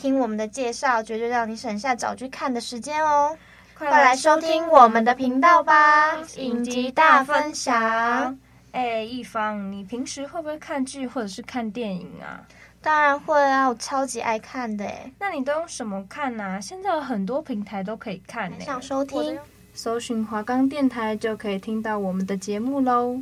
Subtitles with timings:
[0.00, 3.36] 听我们的介绍，绝对让你省下找剧看的时间哦！
[3.76, 8.38] 快来收听我们的频道吧，影集大分享。
[8.72, 12.40] 哎，一方，你平时会不会看剧或者是看电影啊？
[12.80, 14.90] 当然会啊，我超级爱看的。
[15.18, 16.58] 那你都用什么看啊？
[16.58, 18.56] 现在有很多平台都可以看呢。
[18.60, 19.38] 想收听，
[19.74, 23.20] 搜寻华冈电台就可以听到我们的节目喽。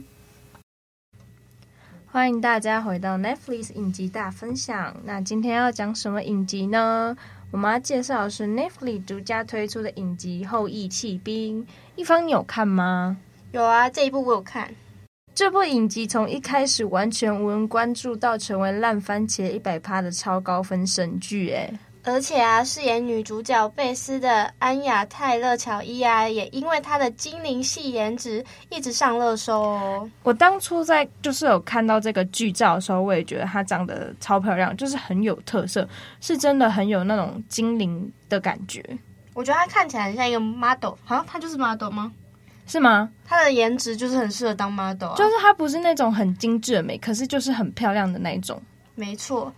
[2.10, 4.96] 欢迎大家回到 Netflix 影集大分享。
[5.04, 7.14] 那今天要讲什么影集呢？
[7.50, 11.62] 我们要介绍的是 Netflix 独家推出的影集《后羿弃兵》。
[11.96, 13.18] 一方，你有看吗？
[13.52, 14.70] 有啊，这一部我有看。
[15.34, 21.70] 这部影集从一开始完全无人关注，到成为烂番茄一百趴的超高分神剧，哎。
[22.10, 30.10] 而且啊，饰演女主角贝斯的安雅泰勒乔伊啊，也因为她的精灵系颜值一直上热搜哦。
[30.22, 35.86] 我当初在就是有看到这个剧照的时候，我也觉得她长得超漂亮，就是很有特色，
[36.20, 38.82] 是真的很有那种精灵的感觉。
[39.34, 42.10] 我觉得她看起来很像一个 model，好像她就是 model 吗？
[42.66, 43.10] 是吗？
[43.24, 48.60] 她的颜值就是很适合当 model，啊，就是她不是那种很精致的美，可是就是很漂亮的那一种。
[48.94, 49.52] 没错。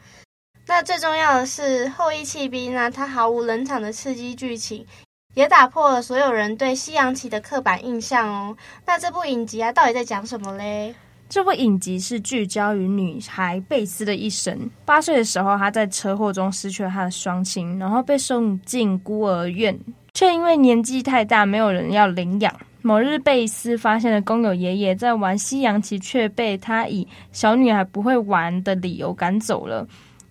[0.71, 4.87] 那最重要的是，《后翼弃兵》呢，它毫无冷场的刺激剧情，
[5.35, 8.57] 也打破了所有人对西洋棋的刻板印象哦。
[8.87, 10.95] 那这部影集啊，到底在讲什么嘞？
[11.29, 14.71] 这部影集是聚焦于女孩贝斯的一生。
[14.85, 19.77] 八岁的时候，她在车祸中失去了她的双亲，然后被送进孤儿院，
[20.15, 22.55] 却因为年纪太大，没有人要领养。
[22.83, 29.85] 某日，贝斯发现了工友爷爷在玩西洋棋，却被他以小女孩不会玩的理由赶走了。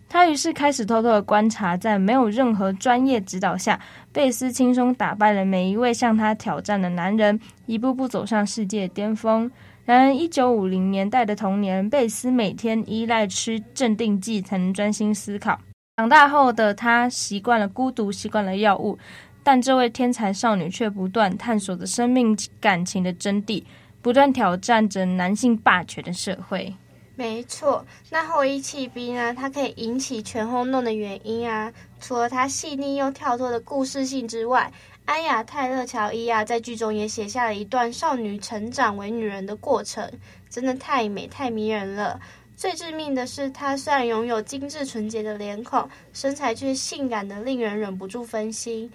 [0.09, 3.79] 他于是开始偷偷的观察，在没有任何专业指导下，
[4.11, 9.49] 贝斯轻松打败了每一位向他挑战的男人，一步步走上世界巅峰。
[9.85, 15.59] 然而，一九五零年代的童年，贝斯每天依赖吃镇定剂才能专心思考。
[15.97, 18.97] 长大后的他习惯了孤独，习惯了药物，
[19.43, 23.63] 但这位天才少女却不断探索着生命感情的真谛，
[24.01, 26.73] 不断挑战着男性霸权的社会。
[27.19, 29.33] 没错，那后翼弃兵呢？
[29.33, 31.69] 它可以引起全轰动的原因啊，
[31.99, 34.71] 除了它细腻又跳脱的故事性之外，
[35.03, 40.09] 安雅泰勒乔伊啊，在剧中也写下了一段少女成长为女人的过程，
[40.49, 42.17] 真的太美太迷人了。
[42.55, 48.89] 最致命的是，她虽然拥有精致纯洁的脸孔，身材却性感的令人忍不住分心。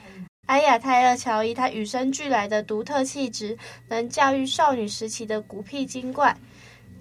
[0.46, 3.58] 安雅泰勒乔伊她与生俱来的独特气质，
[3.88, 6.34] 能驾驭少女时期的古僻精怪。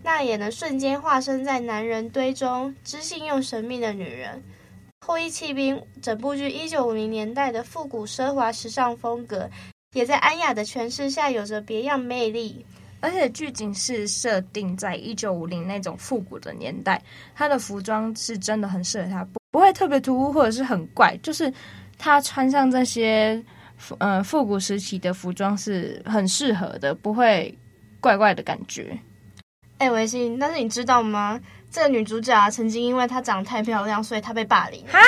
[0.03, 4.43] 那也能瞬间化身在男人堆中，知性又神秘的女人。
[5.05, 9.49] 后羿弃兵整部剧一九五零年代的复古奢华时尚风格，
[9.93, 12.65] 也在安雅的诠释下有着别样魅力。
[12.99, 17.01] 而且剧情是设定在一九五零那种复古的年代，
[17.35, 21.51] 她的服装是真的很适合她，不不会特别突兀或者是很怪，就是
[21.97, 23.43] 她穿上这些
[23.97, 27.53] 呃复古时期的服装是很适合的，不会
[27.99, 28.97] 怪怪的感觉。
[29.77, 31.39] 哎，维新，但是你知道吗？
[31.71, 34.83] 这个女主角啊，曾经因为她长得太漂亮，所以她被霸凌。
[34.91, 34.99] 哈？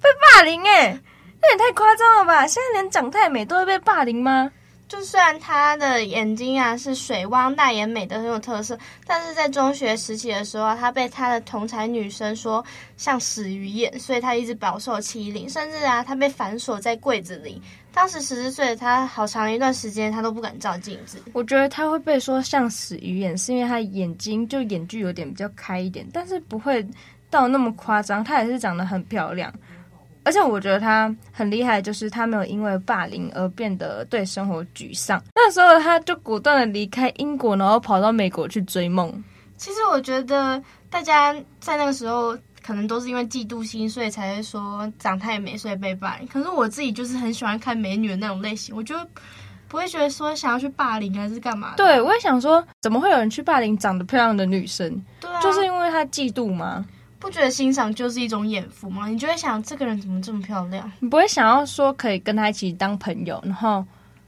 [0.00, 0.62] 被霸凌？
[0.66, 0.98] 哎，
[1.40, 2.46] 那也太夸张了吧！
[2.46, 4.50] 现在连长太美都会被霸凌吗？
[4.88, 12.64] 就算她的眼睛啊是水汪，大眼美的很有特色，但是在中学时期的时候啊，她被她的同才女生说
[12.96, 17.60] 像死鱼眼，所以她一直饱受欺凌，甚至啊，她被反锁在柜子里。
[17.96, 21.18] 当时十四岁的她，好长一段时间他都不敢照镜子。
[21.32, 26.86] 我觉得他会被说像死鱼眼，是因为她眼睛就眼距有点比较开一点，但是不会
[27.30, 28.22] 到那么夸张。
[28.22, 29.50] 她也是长得很漂亮，
[30.24, 35.20] 而且我觉得她很厉害，就是她没有因为霸凌而变得对生活沮丧。
[35.34, 39.10] 那时候她就果断的离开英国，然后跑到美国去追梦。
[39.56, 42.36] 其实我觉得大家在那个时候。
[42.66, 46.26] 可能都是因为嫉妒心，所以才会说长太美，所以被霸凌。
[46.26, 48.96] 可是我自己就是很喜欢看美女的那种类型，我就
[49.68, 51.74] 不会觉得说想要去霸凌还是干嘛。
[51.76, 55.00] 对，我也想说，怎么会有人去霸凌长得漂亮的女生？
[55.20, 56.84] 对啊，就是因为她嫉妒吗？
[57.18, 59.08] 不觉得欣赏就是一种眼福吗？
[59.08, 60.90] 你就会想这个人怎么这么漂亮？
[61.00, 63.84] 你不会想要说可以跟她一起当朋友，然后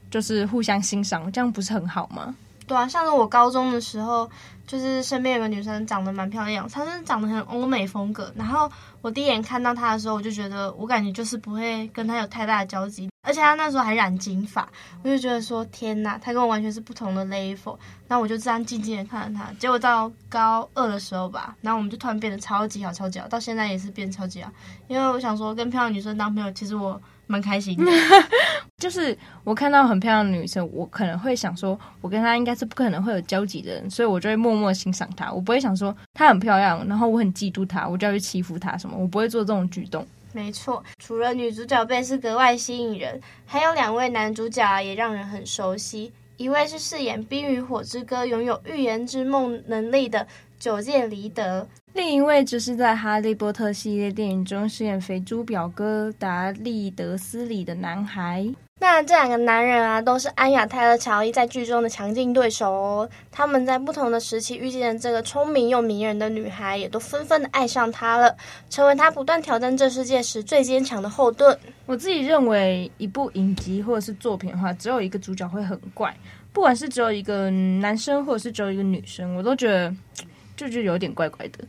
[0.09, 2.33] 就是互相欣赏，这样不是很好吗？
[2.67, 4.29] 对啊，像是我高中的时候，
[4.69, 8.31] 就是身边有个女生长得蛮漂亮，她是长得很欧美风格。
[8.35, 8.71] 然后
[9.01, 14.69] 我第一眼看到她的时候，我就觉得我感觉就是不会跟她有太大的交集，而且她那时候还染金发，
[15.03, 17.75] 我就觉得说天哪，她跟我完全是不同的 level。
[18.07, 24.51] 那我就这样静静的看着她，结果到高二的时候吧，然后我们就突然变得超级好，超级好，到现在也是变超级好。
[24.87, 27.01] 因为我想说，跟漂亮女生当朋友，其实我。
[27.29, 27.91] 蛮开心的，
[28.81, 35.31] 就是我看到很漂亮的女生，我可能会想说，我跟她应该是不可能会有交集的人，所以我就会默默欣赏她。
[35.31, 40.05] 我不会想说她很漂亮，然后我很嫉妒她，我就要去欺负她什么，我不会做这种举动。
[40.33, 46.11] 没错，除了女主角贝斯格外吸引人，还有两位男主角啊也让人很熟悉。
[46.37, 50.25] 一位是饰演《冰与火之歌》拥有预言之梦能力的
[50.57, 51.67] 九界离德。
[51.93, 58.47] 另一位就是在《哈利波特》系列电影中饰演肥猪表哥达利德斯里的男孩。
[58.81, 63.09] 那这两个男人啊，都是安雅泰勒乔伊在剧中的强劲对手哦。
[63.29, 68.33] 他们在不同的时期遇见了这个聪明又迷人的女孩，也都纷纷的爱上她了，
[68.69, 71.57] 成为她不断挑战这世界时最坚强的后盾。
[71.85, 76.15] 我自己认为，一部影集或者是作品的话，只有一个主角会很怪，
[76.53, 79.93] 不管是只有一个男生，或者是只有一个女生，我都觉得
[80.55, 81.59] 就就有点怪怪的。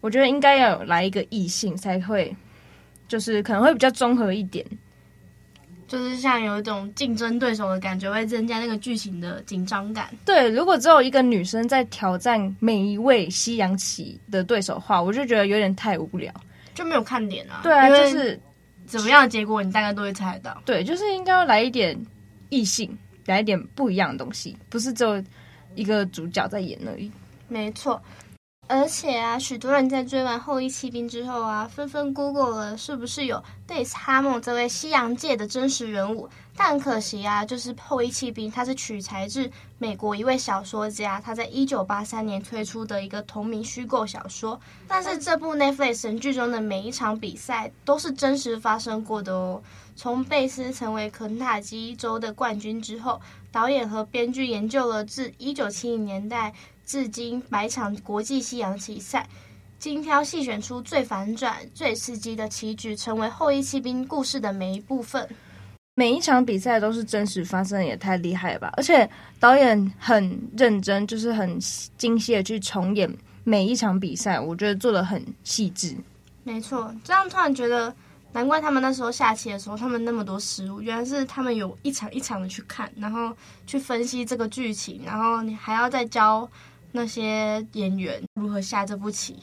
[0.00, 2.34] 我觉得应该要有来一个异性才会，
[3.08, 4.64] 就是可能会比较综合一点，
[5.88, 10.10] 就是像有一种竞争对手的感觉，会增加那个剧情的紧张感。
[10.24, 16.32] 对，如果只有一个女生在挑战每一位西洋棋的对手的话，我就觉得有点太无聊，
[16.74, 17.60] 就没有看点啊。
[17.62, 18.38] 对啊，就是
[18.86, 20.62] 怎么样的结果你大概都会猜得到。
[20.64, 21.98] 对，就是应该要来一点
[22.50, 22.96] 异性，
[23.26, 25.22] 来一点不一样的东西，不是只有
[25.74, 27.10] 一个主角在演而已。
[27.48, 28.00] 没错。
[28.70, 36.28] 而且啊，许多人在追完《后裔骑兵》之后啊，纷纷 Google 了是不是有贝丝哈蒙这位西洋界的真实人物。
[36.54, 44.60] 但可惜啊，就是《后裔骑兵》它是取材自美国一位小说家，他在一九八三年推出的一个同名虚构小说。
[44.86, 49.62] 但是这部 Netflix 神剧中的每一场比赛都是真实发生过的哦。
[49.96, 53.18] 从贝斯成为肯塔基州的冠军之后，
[53.50, 56.52] 导演和编剧研究了自一九七零年代。
[56.88, 59.28] 至今百场国际西洋棋赛，
[59.78, 65.28] 精挑细选出最反转、最刺激的棋局，成为后翼弃兵故事的每一部分。
[65.96, 68.72] 每一场比赛都是真实发生，也太厉害了吧！
[68.78, 69.06] 而且
[69.38, 71.58] 导演很认真，就是很
[71.98, 73.14] 精细的去重演
[73.44, 75.94] 每一场比赛，我觉得做得很细致。
[76.42, 77.94] 没错，这样突然觉得，
[78.32, 83.36] 难怪他们那时候下棋的时候，他们那么多失误，原来是他们有一场一场的去看，然后
[83.66, 86.48] 去分析这个剧情，然后你还要再教。
[86.92, 89.36] 那些演员如何下这步棋，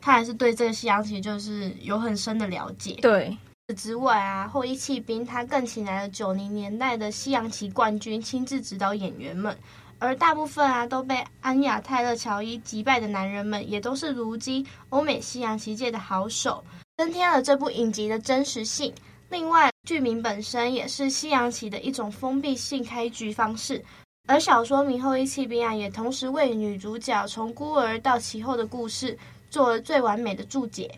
[0.00, 2.98] 他还是对这个西洋棋就是有很深的了解。
[3.02, 3.36] 对，
[3.76, 9.56] 之外啊，后一弃兵他更请来了九零年代的西洋棋冠军亲自指导演员们，
[9.98, 16.62] 而大部分啊都被安雅泰勒乔伊击败的男人们，也都是如今欧美西洋棋界的好手，
[16.96, 18.92] 增添了这部影集的真实性。
[19.28, 23.82] 另外，剧名本身也是西洋棋的一种封闭性开局方式。
[24.30, 29.18] 而小说明《后翼弃兵》啊，也同时为女主角从孤儿到其后的故事
[29.50, 30.88] 做了最完美的注解。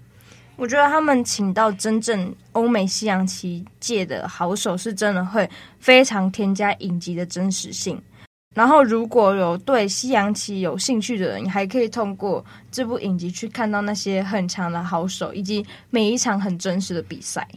[0.56, 5.48] 我觉得他们请到真正欧美西洋棋界的好手，是真的会
[5.80, 7.98] 非常添加影集的真实性。
[8.54, 17.48] 然后，如果有对西洋棋有兴趣的人，你还可以通过这部影集去看到那些很强的好手，以及每一场很真实的比赛。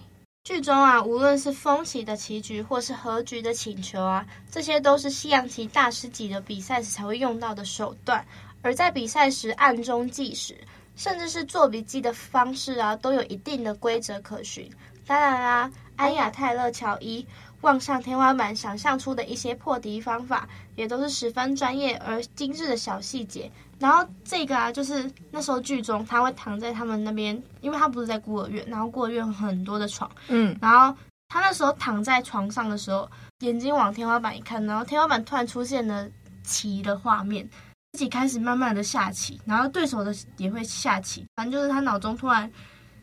[0.46, 8.24] 剧中啊，无论是封棋的棋局，或是和局的请求啊，这些都是西洋棋大师级的比赛时才会用到的手段。
[8.62, 10.56] 而在比赛时暗中计时，
[10.96, 14.70] 甚至是做笔记的方式啊，都有一定的规则可循。
[15.08, 17.26] 当然啦、安雅泰勒乔伊
[17.62, 23.52] 望上天花板想象出的一些破敌方法，也都是十分专业而精致的小细节。
[23.78, 36.08] 然后这个啊，就是那时候剧中他会躺在他们那边，因为他不是在孤儿院，然后孤儿院很多的床，嗯，然后他那时候躺在床上的时候，眼睛往天花板一看，然后天花板突然出现了
[36.44, 37.48] 棋的画面，
[37.92, 42.50] 自己开始慢慢的下棋，然后对手的也会下棋，反正就是他脑中突然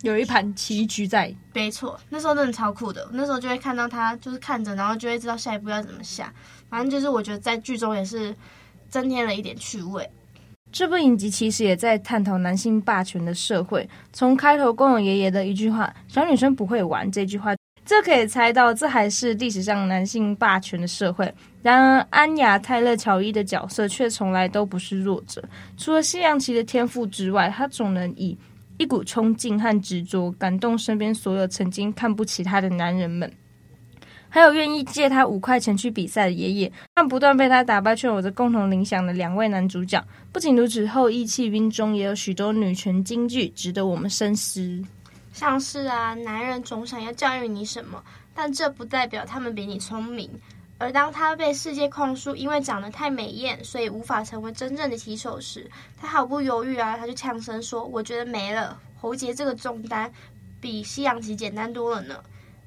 [0.00, 1.34] 有一盘棋局在。
[1.52, 6.32] 没错，那时候真的超酷的，那时候就会看到他就是看着，然后就会知道下一步要怎么下，
[6.70, 8.34] 反正就是我觉得在剧中也是
[8.88, 10.10] 增添了一点趣味。
[10.72, 13.86] 这部影集其实也在探讨男性霸权的社会。
[14.10, 21.32] 从开头公有爷爷的一句话“小女生不会玩”这句话，这可以猜到这还是历史上男性霸权的社会。
[21.62, 25.44] 然而，安雅泰勒乔伊的角色却从来都不是弱者。
[25.76, 28.36] 除了西洋棋的天赋之外，他总能以
[28.78, 33.30] 一股冲劲和执着感动身边所有曾经看不起他的男人们。
[34.34, 40.02] 还有愿意借他五块钱去比赛的爷爷，但不断被他打败却有着共同理想的两位男主角。
[40.32, 44.82] 不仅如此，后翼弃兵中也有许多女权金句值得我们深思。
[45.34, 48.02] 像是啊，男人总想要教育你什么，
[48.34, 50.30] 但这不代表他们比你聪明。
[50.78, 55.70] 而当他被世界控诉，因为长得太美艳，所以无法成为真正的棋手时，
[56.00, 60.10] 他毫不犹豫啊，他就呛声说：“我觉得没了，喉结这个重担
[60.58, 62.14] 比西洋棋简单多了呢。”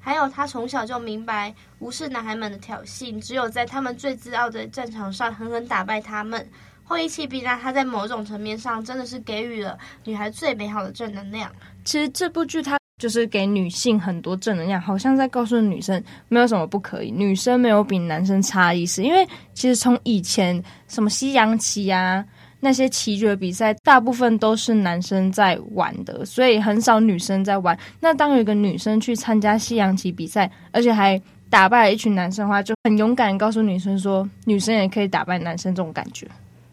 [0.06, 6.48] 还有，他从小就明白，无视男孩们的挑衅，只有在他们最自傲的战场上狠狠打败他们。
[6.84, 11.50] 后翼弃兵呢，他在某种层面上真的是给予了女孩最美好的正能量。
[11.84, 19.02] 其实这部剧它就是给女性很多正能量，好像在告诉女生没有什么不可以，女生没有比男生差意思。
[19.02, 22.24] 因为其实从以前什么西洋棋啊。
[22.60, 27.78] 那些棋局比赛大部分都是男生在玩的，所以很少女生在玩。
[28.00, 36.26] 那当有一个女生去参加西洋棋比赛，而且还打败了一群男生的话，就很勇敢告诉女生说，女生也可以打败男生这种感觉。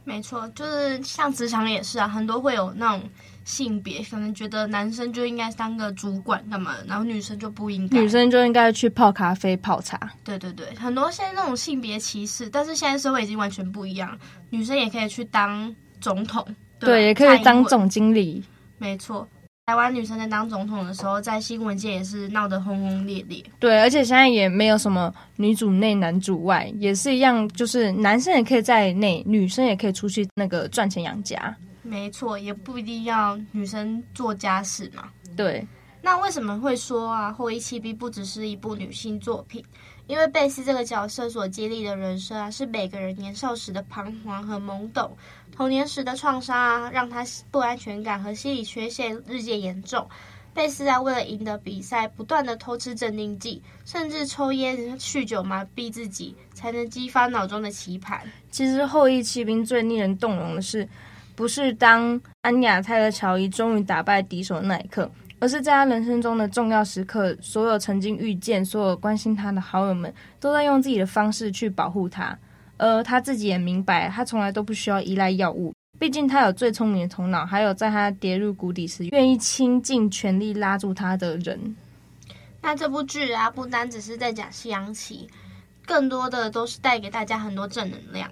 [0.05, 3.01] 没错，就是像职场也是啊，很多会有那种
[3.45, 9.99] 性别，可能觉得男生就应该当个主管干嘛，然后女生就不应该，女生就应该去泡咖啡、泡茶。
[10.23, 14.17] 对对对，很多现在那种性别歧视，但是现在社会已经完全不一样，
[14.49, 16.45] 女生也可以去当总统，
[16.79, 18.43] 对，对，也可以当总经理。
[18.77, 19.27] 没错，
[19.65, 23.43] 台湾女生在当总统的时候，在新闻界也是闹得轰轰烈烈。
[23.59, 31.55] 对，而且现在也没有什么女主内男主外，也是一样，就是男生也可以在内，女生也可以出去那个赚钱养家。
[31.93, 35.11] 没错，也不一定要女生做家事嘛。
[35.37, 35.63] 对，
[36.01, 39.63] 那为什么会说啊，《后翼弃兵》不只是一部女性作品？
[40.07, 45.15] 因为贝斯这个角色所经历的人生啊，是每个人年少时的彷徨和懵懂。
[45.51, 50.09] 童年时的创伤啊，让他不安全感和心理缺陷日渐严重。
[50.51, 58.19] 贝斯啊，为了赢得比赛，不断的偷吃镇定剂，甚至抽烟、酗酒麻痹自己，才能激发脑中的棋盘。
[58.49, 60.87] 其实后翼弃兵最令人动容的是，
[61.35, 65.09] 不是当安雅泰勒乔伊终于打败敌手的那一刻，
[65.39, 72.37] 而是在他人生中的重要时刻，所有曾经遇见、所有关心他的好友们，都在用自己的方式去保护他。
[72.77, 75.73] 而他自己也明白，他从来都不需要依赖药物。
[75.99, 81.75] 毕竟他有最聪明的头脑，还有在他跌入谷底时愿意倾尽全力拉住他的人。
[82.61, 85.29] 那这部剧啊，不单只是在讲西洋棋，
[85.85, 88.29] 更多的都是带给大家很多正能量。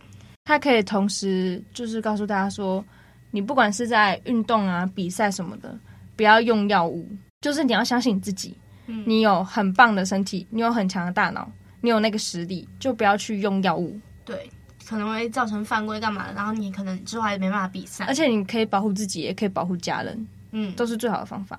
[0.51, 2.83] 他可以同时就是告诉大家说，
[3.31, 5.73] 你不管是在运动啊、比赛什么的，
[6.17, 7.07] 不要用药物，
[7.39, 8.53] 就是你要相信你自己。
[8.87, 13.97] 嗯，你有很棒的身体，你有很强的大脑，你有那个实力，就不要去用药物。
[14.25, 14.49] 对，
[14.85, 18.03] 可能会造成犯规干嘛的，然后你可能之后还没办法比赛。
[18.03, 21.57] 而且你可以保护自己，也可以保护家人，嗯，都是最好的方法。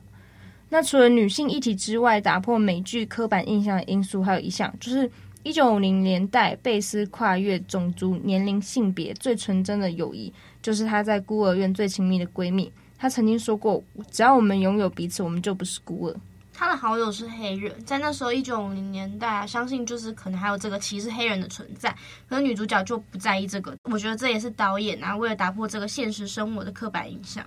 [0.69, 5.11] 那除了女性议题之外，打破美剧刻板印象的因素还有一项，就是
[5.45, 10.33] 一九五零年代贝斯跨越种族、年龄、性别最纯真的友谊，
[10.63, 12.73] 就是她在孤儿院最亲密的闺蜜。
[12.97, 13.83] 她曾经说过
[14.13, 16.17] ：“只要我们拥有彼此，我们就不是孤儿。”
[16.55, 21.93] 她的好友是黑人，在那时候一九五零年代啊，相信就是可能还有这个歧视黑人的存在，
[22.29, 23.75] 可是女主角就不在意这个。
[23.91, 27.45] 我觉得这也是导演啊，为了打破这个现实生活的刻板印象。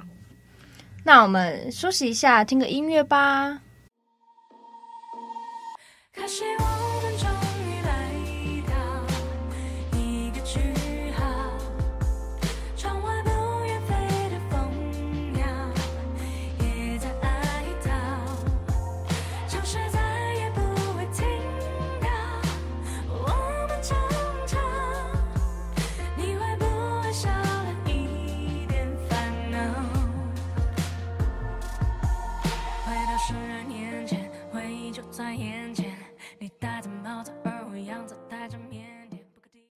[1.03, 3.61] 那我们休息一下，听个音乐吧。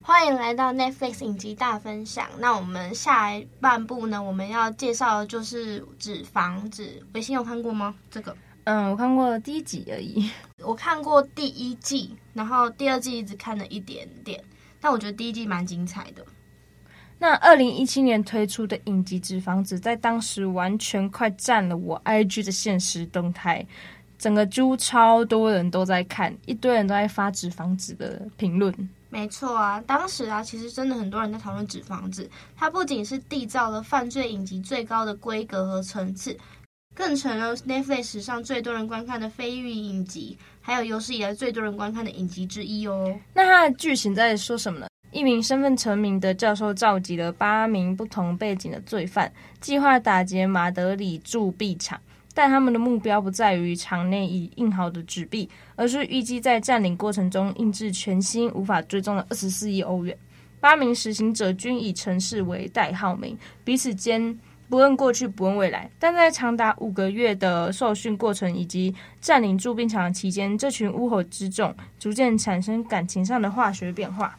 [0.02, 2.26] 欢迎来到 Netflix 影集大分享。
[2.38, 6.84] 那我们下一半部呢，我们要介绍的就是《纸房子》。
[7.12, 7.94] 维新有看过吗？
[8.10, 8.34] 这个？
[8.64, 10.30] 嗯，我看过第一集而已。
[10.62, 14.42] 我看过第一季，然后第二季一直看了一点点，
[14.80, 16.24] 但我觉得第一季蛮精彩的。
[17.18, 23.66] 那二零一七年推出的影集《纸房子》在当时完全快占了我 IG 的限时动态，
[24.18, 28.74] 整个猪超多人都在看，一堆人都在发《纸房子》的评论。
[29.10, 32.24] 没错啊，当时啊，其实真的很多人在讨论《纸房子》，
[32.56, 36.36] 它不仅是缔造了犯罪影集最高的规格和层次，
[36.94, 43.18] 更成了 Netflix 史上最多人观看的非裔影集，还有有史以来最多人观看的影集之一哦。
[43.34, 44.86] 那它的剧情在说什么呢？
[45.10, 52.00] 一名身份成名的教授召集了八名不同背景的罪犯，计划打劫马德里铸币厂。
[52.40, 60.16] 但他们的目标不在于场内已印好的纸币，而是预计在占领过程中印制全新无法追踪的二十四亿欧元。
[60.58, 64.38] 八名实行者均以城市为代号名，彼此间
[64.70, 65.90] 不问过去，不问未来。
[65.98, 74.38] 但在长达五个月的受训过程以及占领驻兵场期间，这群乌合之众逐渐产生感情上的化学变化。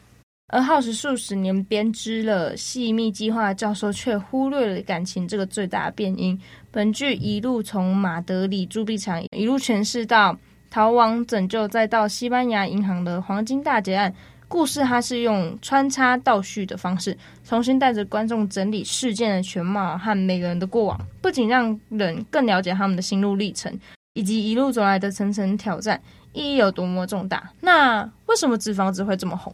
[0.52, 6.38] 而耗时数十年编织了细密计划的教授，却忽略了感情这个最大的变因。
[6.70, 10.36] 本剧一路从马德里铸币厂一路诠释到
[10.70, 14.14] 逃亡、拯救，再到西班牙银行的黄金大劫案。
[14.46, 23.74] 故事它是用穿插倒叙的方式，重新带着观众整理事件的全貌和每个人的过往，不仅让人更了解他们的心路历程，
[24.12, 25.98] 以及一路走来的层层挑战，
[26.34, 27.50] 意义有多么重大。
[27.62, 29.50] 那为什么《纸房子》会这么红？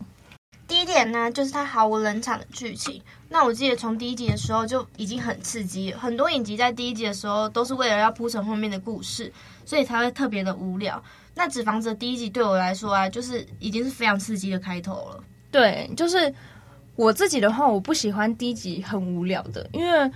[0.69, 3.03] 第一点呢，就是它毫无冷场的剧情。
[3.31, 9.33] 那我记得从第一集的时候就已经很刺激，很多影集在第一集的时候都是为了要铺成后面的故事，
[9.65, 11.03] 所以才会特别的无聊。
[11.35, 15.25] 那《纸房子》第一集对我来说啊，就是已经是非常刺激的开头了。
[15.51, 16.33] 对，就是
[16.97, 20.11] 我自己的话，我不喜欢第一集很无聊的，因为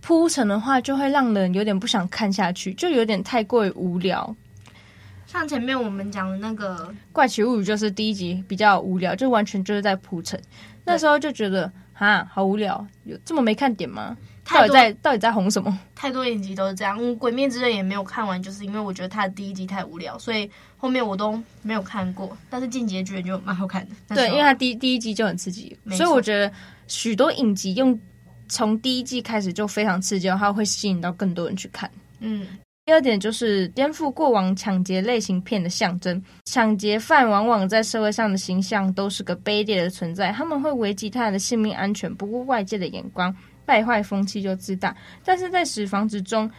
[0.00, 4.34] 铺陈的话就会让人有点不想看下去，就有点太过于无聊。
[5.30, 6.74] 像前面我们讲的那个
[7.12, 10.40] 《怪奇物语》，就是第一集比较无聊，就完全就是在铺陈。
[10.86, 14.16] 那时候就觉得啊，好无聊，有这么没看点吗？
[14.46, 15.78] 到底在到底在红什么？
[15.94, 22.34] 太多影集都是这样，《鬼灭之刃》也没有看完，就是因为我觉得它的第一集太无聊，所以后面我都没有看过。
[22.48, 26.50] 但是《进击的巨人》就蛮好看的，对，因为它第第一集就很刺激，所以我觉得
[26.86, 28.00] 许多影集用
[28.48, 31.90] 从第一季开始就非常刺激，它会吸引到更多人去看。
[32.20, 32.46] 嗯。
[32.88, 44.96] 第二点就是颠覆过往抢劫类型片的象征，抢劫犯往往在社会上的形象都是个卑劣的存在，他们会危及他人的性命安全，不顾外界的眼光，败坏风气就自大。
[45.22, 46.50] 但是在死房子中，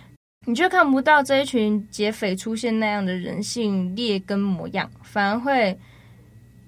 [0.46, 5.76] 你却看不到这一群劫匪出现那样的人性劣根模样，反而会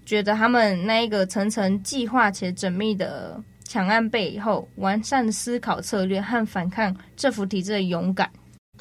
[0.03, 8.27] 觉得他们那一个层层计划且缜密的抢案背后，完善思考策略和反抗政府体制的勇敢。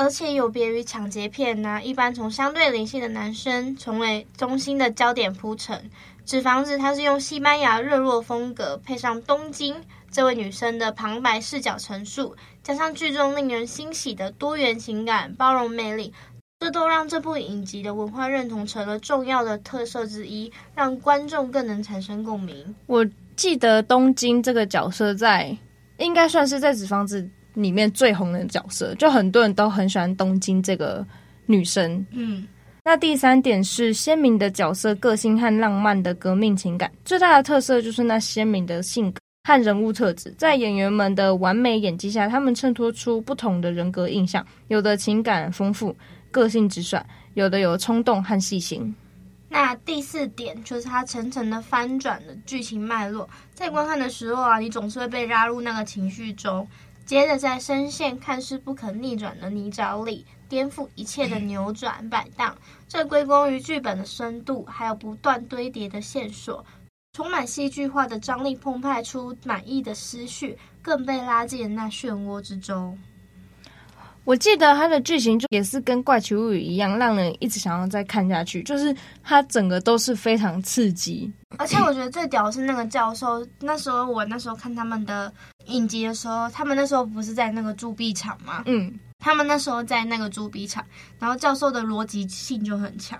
[0.00, 5.90] 而且有别于抢劫片呢、一般从相对灵性的男生成为中心的焦点铺陈。
[6.24, 9.76] 纸房子它是用西班牙热络风格，配上东京
[10.10, 16.14] 这位女生的旁白视角陈述，加上剧中令人欣喜的多元情感、包容魅力，
[16.60, 22.74] 这都让这部影集的文化认同成了重要的特色之一，让观众更能产生共鸣。
[22.86, 25.54] 我记得东京这个角色在，
[25.98, 27.28] 应该算是在纸房子。
[27.54, 31.04] 里面最红的角色，就很多人都很喜欢东京这个
[31.46, 32.04] 女生。
[32.12, 32.46] 嗯，
[32.84, 45.96] 那第三点是鲜明的角色个性和浪漫的革命情感，最大的特色就是那鲜明的性格和人物特质，在演员们的完美演技下，他们衬托出不同的人格印象，有的情感丰富，
[46.30, 48.94] 个性直率，有的有冲动和细心。
[49.48, 56.64] 那第四点就是它层层的翻转的剧情脉络，在观看的时候啊，你总是会被拉入那个情绪中。
[57.10, 66.64] 接着，在深陷看似不可逆转的泥沼里，颠覆一切的扭转摆荡，这归功于剧本的深度，还有不断堆叠的线索，
[67.12, 72.96] 充满戏剧化的张力澎湃出满意的思绪，更被拉进那漩涡之中。
[74.24, 78.94] 我记得它的剧情就也是跟《怪奇物语》一样，让人一直想要再看下去，就是
[79.24, 81.32] 它整个都是非常刺激。
[81.58, 85.32] 而且我觉得最屌的是那个教授，那时候我那时候看他们的
[85.70, 88.62] 影集的时候，他们那时候不是在那个铸币厂吗？
[88.66, 90.84] 嗯，他们那时候在那个铸币厂，
[91.18, 93.18] 然后教授的逻辑性就很强。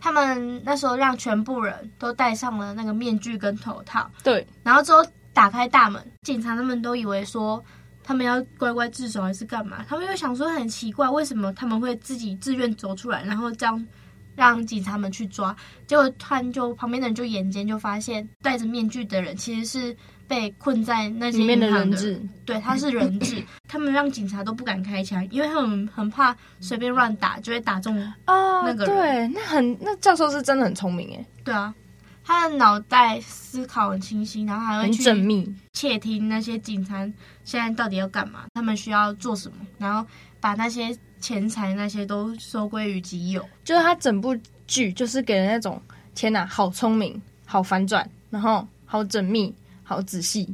[0.00, 7.62] 他们那时候让全部人都戴上了那个面具跟头套，对，然后之后打开大门，警察他们都以为说。
[8.02, 9.84] 他们要乖乖自首还是干嘛？
[9.86, 13.86] 他们又想说很奇怪，为什么他们会自己自愿走出来，然后这样
[14.34, 15.54] 让警察们去抓？
[15.86, 19.96] 结果突然就旁边的人就眼尖就发现，戴着面具的人其实是
[20.30, 22.22] 被困在那些里面的人质。
[22.46, 23.42] 对，他是人质。
[23.66, 28.94] 他们让警察都不敢开枪，因为他们很怕随便乱打就会打中那个人。
[28.94, 31.26] 哦，对，那很那教授是真的很聪明哎。
[31.42, 31.74] 对啊。
[32.22, 36.98] 他的脑袋思考很清晰，然后还会去缜密窃听那些警察
[37.42, 43.44] 现在到底要干嘛，他们需要做什么，然后把那些钱财那些都收归于己有。
[43.64, 44.36] 就是他整部
[44.68, 45.82] 剧就是给人那种
[46.14, 49.52] 天哪，好聪明，好反转，然后好缜密，
[49.90, 50.48] 好仔细，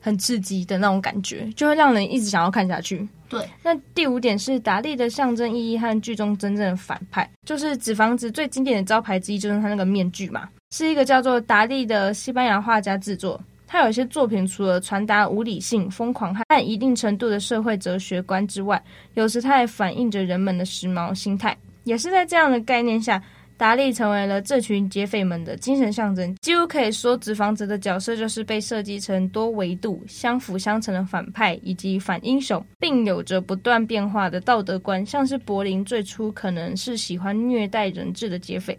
[0.00, 3.08] 很刺激的那种感觉，就会让人一直想要看下去。
[3.28, 10.48] 对，那第五点是达利的象征意义和剧中真正的反派，就是纸房子最经典的招牌之一，就是他那个面具嘛。
[10.72, 18.82] 是一个叫做达利的西班牙画家制作，他有一些作品除了传达无理性、疯狂和一定程度的社会哲学观之外，
[19.14, 21.56] 有时他也反映着人们的时髦心态。
[21.84, 23.22] 也是在这样的概念下，
[23.60, 26.34] 达利成为了这群劫匪们的精神象征。
[26.36, 38.78] 几乎可以说，纸房子的角色就是被设计成多维度、相辅相成的反派以及反英雄，并有着不断变化的道德观，像是柏林最初可能是喜欢虐待人质的劫匪，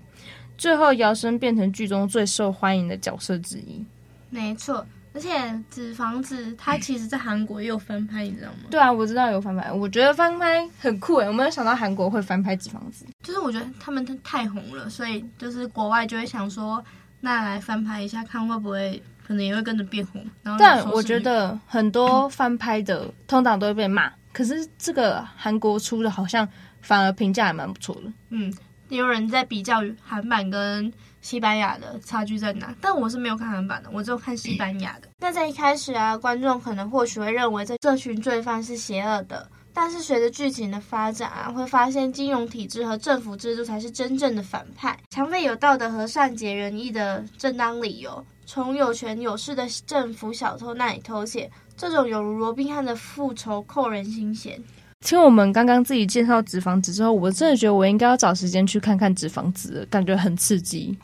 [0.58, 3.86] 最后摇身变成剧中最受欢迎的角色之一。
[4.32, 5.30] 没错，而且
[5.70, 8.60] 《纸房子》它其实在韩国也有翻拍，你知道吗？
[8.70, 9.70] 对啊，我知道有翻拍。
[9.72, 13.06] 我觉得翻拍很酷诶，我没有想到韩国会翻拍《纸房子》。
[13.22, 16.82] 就是我觉得他们太红了，所以就是国外就会想说，
[17.20, 20.26] 那来翻拍一下，看会不会可能也会跟着变红。
[20.44, 26.48] 然后但我觉得很多翻拍的通常都会被骂，可是这个韩国出的好像
[26.82, 28.04] 反而评价还蛮不错的。
[28.30, 28.54] 嗯，
[28.88, 30.92] 也有人在比较韩版跟。
[31.22, 32.74] 西班牙的差距在哪？
[32.82, 35.08] 但我是没有看韩版的，我只有看西班牙的。
[35.20, 44.98] 那在一开始啊，观众可能或许会认为这这群罪犯是邪恶的，但是随着剧情的发展啊，会发现金融体制和政府制度才是真正的反派。
[45.12, 54.60] 抢匪有道德和善解人意的正当理由，从有权有势的政府小偷那里偷窃，这种有如罗宾汉的复仇扣人心弦。
[55.02, 60.96] 听我们刚刚自己介绍纸房子之后，我真的觉得我应该要找时间去看看纸房子，感觉很刺激。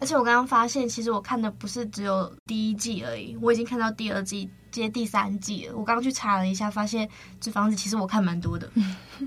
[0.00, 5.76] 而且我刚刚发现，其实我看的不是只有第一季而已，我已经看到第二季接第三季了。
[5.76, 7.08] 我刚刚去查了一下，发现
[7.40, 8.68] 这房子其实我看蛮多的。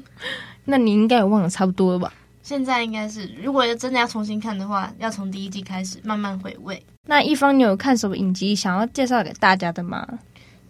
[0.65, 2.13] 那你应该也忘了差不多了吧？
[2.43, 6.81] 现在应该是，如果真的要重新看的话，要从第一季开始慢慢回味。
[7.05, 10.07] 那一方，你有看什么影集想要介绍给大家的吗？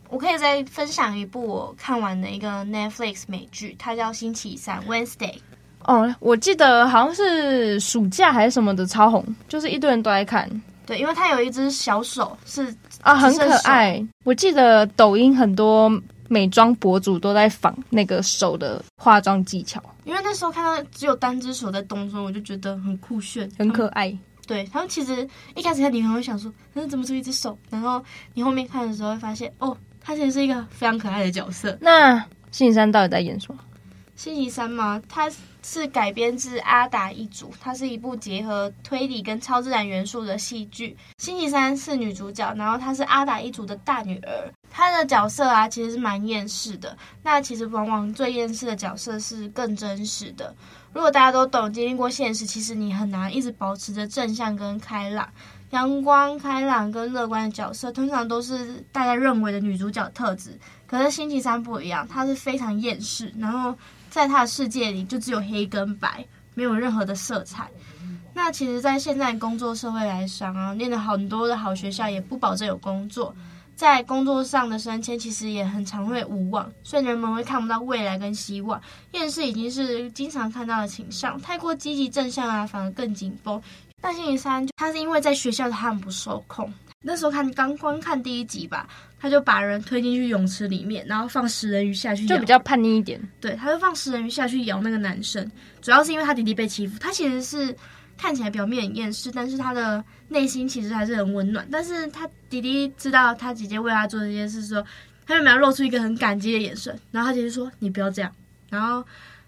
[0.10, 5.40] 我可以再分享一部我看完的一个 Netflix 美剧，它叫《星期三》（Wednesday）。
[5.88, 10.50] 哦，我记得好像是暑假还是什么的超红，就是一堆人都在看。
[10.86, 14.06] 对，因为他有一只小手是啊，很可爱。
[14.24, 15.90] 我记得抖音很多
[16.28, 19.82] 美妆博主都在仿那个手的化妆技巧。
[20.04, 24.18] 因为那时候看到只有单只手在动作，我就觉得很酷炫，很可爱。
[24.46, 27.58] 对，他们其实一开始看你可能会想说，那怎么是一只手？
[27.70, 28.02] 然后
[28.34, 31.78] 你后面看的时候会发现，哦，他其实是一个非常可爱的角色。
[31.82, 32.18] 那
[32.52, 33.60] 星期三到底在演什么？
[34.18, 35.00] 星期三吗？
[35.08, 40.98] 它是改编自《阿达一族》，它是一部结合推理跟超自然元素的戏剧。
[41.20, 44.52] 星期三是女主角，然后她是阿达一族的大女儿。
[44.72, 46.98] 她的角色啊，其实是蛮厌世的。
[47.22, 50.52] 那其实往往最厌世的角色是更真实的。
[50.94, 55.30] 如果大家都懂经历过现实，其实你很难一直保持着正向跟开朗、
[55.70, 60.58] 阳光、开朗跟乐观的角色，通常都是大家认为的女主角特质。
[60.88, 63.76] 可是星期三不一样，她是非常厌世，然后。
[64.18, 66.26] 在他的世界里，就只有黑跟白，
[66.56, 67.70] 没有任何的色彩。
[68.34, 73.32] 那其实，在现在工作社会来讲啊，念了很多的好学校，也不保证有工作。
[73.76, 78.82] 在工作上的升迁，其实也很常会无望，所以人们会看不到未来跟希望。
[79.12, 83.62] 厌世已经是经常看到的倾向，太过积极正向啊，反而更紧绷。
[84.02, 86.72] 但星期三，他是因为在学校他很不受控。
[87.02, 88.88] 那时候看刚观看第一集吧，
[89.20, 93.22] 他就把人推进去泳池里面，然后放食人鱼下去，就比较叛逆一点。
[93.40, 95.50] 对，他就放食人鱼下去咬那个男生，
[95.82, 96.98] 主要是因为他弟弟被欺负。
[97.00, 97.76] 他其实是
[98.18, 101.68] 看起来表面很厌世，但是他的内心其实还是很温暖。
[101.72, 104.86] 但是他弟弟知道他姐姐为他做这件事的时候，
[105.26, 106.98] 他就没有露出一个很感激的眼神。
[107.12, 108.32] 然后他姐姐说：“你不要这样。”
[108.70, 109.04] 然后。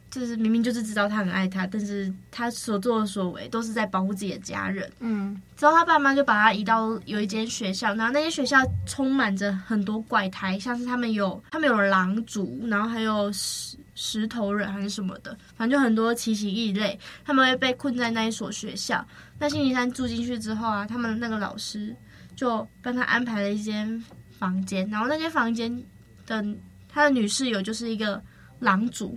[0.09, 4.91] 就是明明就是知道他很爱他，但是他所作的所为都是在保护自己的家人。
[4.99, 16.99] 嗯，之后他爸妈就把他移到有一间学校，然后那间学校充满着很多怪胎，像是他们有他们有狼族，然后还有石石头人还是什么的，反正就很多奇奇异类。
[17.23, 19.05] 他们会被困在那一所学校。
[19.37, 21.95] 那星期三住进去之后啊，他们那个老师
[22.35, 24.03] 就帮他安排了一间
[24.39, 25.83] 房间，然后那间房间
[26.25, 26.43] 的
[26.91, 28.19] 他的女室友就是一个
[28.59, 29.15] 狼族。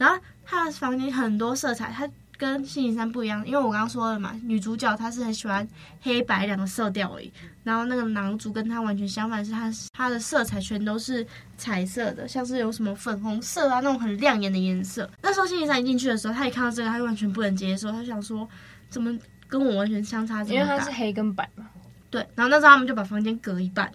[0.00, 2.08] 然后他的房间很多色彩，他
[2.38, 5.68] 跟星期三不一样，因为我刚刚说了嘛，女主角她是很喜欢
[6.00, 7.30] 黑白两个色调而已。
[7.64, 11.26] 然后那个男主跟他完全相反，是他他的色彩全都是
[11.58, 15.06] 彩色的，像是有什么粉红色啊那种很亮眼的颜色。
[15.20, 18.48] 那时候星期三一进去的时候，他一看到这个，他就完全不能接受，他想说
[18.88, 19.14] 怎么
[19.48, 20.54] 跟我完全相差这么大？
[20.54, 21.68] 因为他是黑跟白嘛。
[22.08, 23.92] 对，然后那时候他们就把房间隔一半，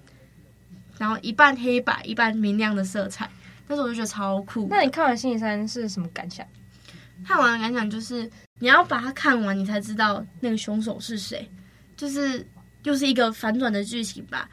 [1.00, 3.28] 然后一半黑白，一半明亮的色彩。
[3.68, 4.68] 但是我就觉得超酷。
[4.70, 6.46] 那你看完星期三是什么感想？
[7.26, 11.50] 看完的感想就是你要把它看完，你才知道那个凶手是谁。
[11.98, 12.46] 就是
[12.84, 14.50] 又是一个反转的剧情吧，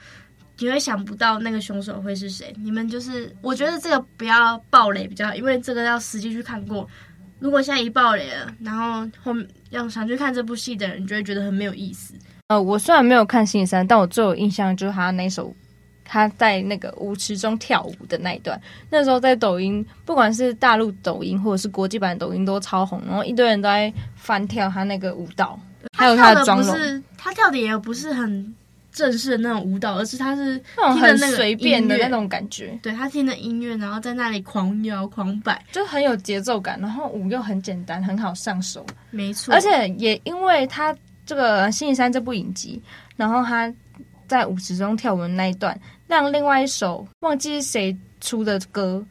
[0.58, 2.54] 你会想不到那个凶手会是谁。
[2.56, 6.88] 你们就是，我觉得这个不要暴雷比较好，因为这个要实际去看过。
[7.40, 12.14] 如果现在一暴雷了，然后后面要想去看这部戏的人，就会觉得很没有意思。
[12.46, 15.52] 呃，我虽然没有看《星期三》，但我最有印象就是他那首
[16.04, 18.60] 他在那个舞池中跳舞的那一段。
[18.90, 25.58] 那时候在抖音，不管是大陆抖音或者是国际版抖音都超红，然后一堆人都在翻跳他那个舞蹈，
[25.96, 27.02] 还有他的妆容。
[27.16, 28.54] 他跳的也不是很
[28.92, 32.78] 正式的那种舞蹈，而是他是那种很随便的那种感觉。
[32.82, 36.78] 对，他听的音乐，然后在那里狂摇狂摆，就很有节奏感。
[36.80, 38.84] 然后舞又很简单，很好上手。
[39.10, 42.82] 没错，而且也因为他这个《星期三》这部影集，
[43.16, 43.72] 然后他
[44.32, 49.04] 在舞池中跳舞的那一段，让另外一首忘记是谁出的歌，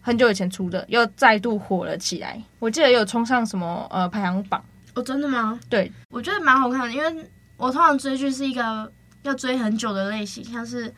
[0.00, 2.42] 很久以前出的，又再度火了起来。
[2.58, 4.60] 我记得有冲上什么呃排行榜。
[4.94, 5.58] 哦，真的吗？
[5.68, 8.90] 对，我觉得蛮好看的，因为我通常追剧是一个。
[9.22, 10.94] 要追很久的类型，像是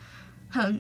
[0.51, 0.79] 很，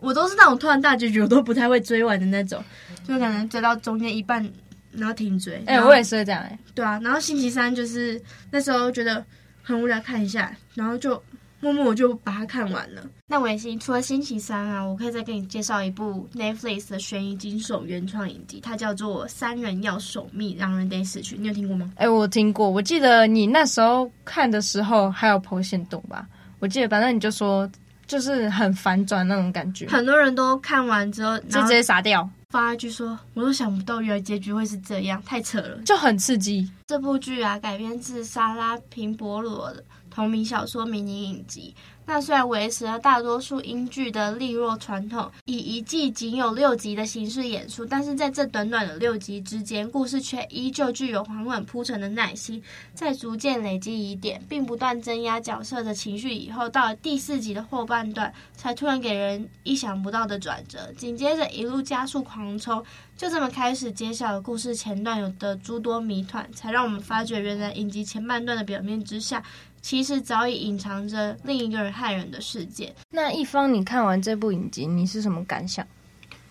[0.00, 2.64] 我都是那种突然大结局我都不太会追完的那种，
[3.06, 4.42] 就可能追到中间一半
[4.90, 5.62] 然后停追。
[5.66, 6.58] 哎、欸，我也是会这样哎、欸。
[6.74, 8.18] 对啊，然后星期三就是
[8.50, 9.22] 那时候觉得
[9.62, 11.22] 很无聊，看一下，然后就
[11.62, 13.02] 默默我就把它看完了。
[13.28, 21.92] 那伟星除了星期三啊，我可以再给你介绍一部 Netflix 的悬疑惊悚原创影集，它叫做《三人要守密，让人得死去》，你有听过吗？
[21.94, 26.26] 哎、欸，我听过，我记得你那时候看的时候还有 po 限动吧。
[26.58, 27.70] 我记得，反正你就说，
[28.08, 29.86] 就是很反转那种感觉。
[29.88, 36.68] 很多人都看完之后就直接傻掉，发一句说：“我都想不到，原来结局会是这样，太扯了。”就很刺激。
[36.88, 41.74] 这部剧啊，改编自莎拉平伯罗的同名小说迷你影集。
[42.04, 52.60] 那虽然维持了大多数英剧的利落传统，以一季仅有六集的形式演出，但是在这短短的六集之间，故事却依旧具有缓缓铺陈的耐心，
[52.92, 62.84] 在逐渐累积疑点，并不断增压角色的情绪以后，到了第四集的后半段，才突然给人意想不到的转折，紧接着一路加速狂冲，
[63.16, 69.40] 就这么开始揭晓了故事前段有的诸多谜团，才让我们发觉原来影集前半段的表面之下。
[69.82, 72.94] 其实早已隐藏着另一个人害人的世界。
[73.10, 75.84] 那一方，你看完这部影集，你是什么感想？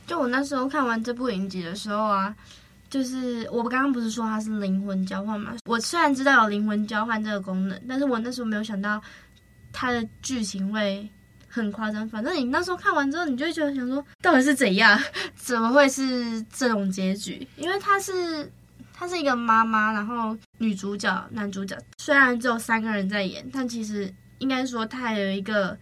[0.05, 2.35] 就我那时候看完这部影集的时候啊，
[2.89, 5.55] 就是我刚刚不是说它是灵魂交换吗？
[5.65, 9.01] 我虽然知道有灵魂交换这个功能，但是我那时候没有想到
[9.71, 11.09] 它的剧情会
[11.47, 12.07] 很夸张。
[12.09, 15.01] 反正你那时候看完之后，你就会觉得想说，到底是怎样？
[15.35, 17.47] 怎么会是这种结局？
[17.55, 18.51] 因为它是。
[19.01, 25.75] 她是一个妈妈，然后女主角、男主角虽然只有三个人在演，但其实应该说她还有一个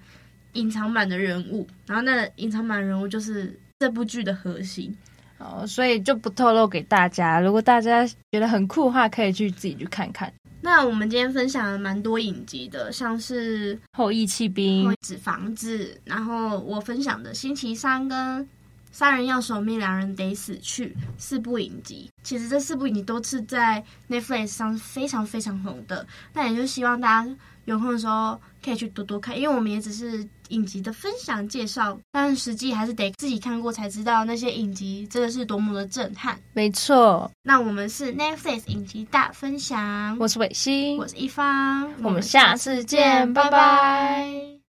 [0.54, 4.96] 隐藏版的人物，然后那隐藏版人物就是这部剧的核心
[5.38, 7.42] 哦，所以就不透露给大家。
[7.42, 10.32] 如果大家觉得很酷的话，可以去自己去看看。
[10.62, 18.48] 那我们今天分享了蛮多影集的，像是《后翼弃兵》、纸房子，然后我分享的《星期三》跟。
[18.92, 20.96] 三人要守密，两人得死去。
[21.18, 26.06] 四部影集，其实这四部影集都是在 Netflix 上非常非常红的。
[26.34, 36.40] 那也就希望大家有空的时候可以去多多看，因为我们也只是影集的分享介绍，但实际还是得自己看过才知道那些影集真的是多么的震撼。
[36.54, 43.52] 没错，那我们是 Netflix 影集大分享，我是伟星，我是一方，我们下次见，拜拜。
[43.52, 44.59] 拜拜。